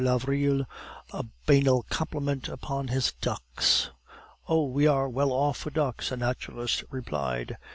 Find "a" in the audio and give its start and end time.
1.13-1.23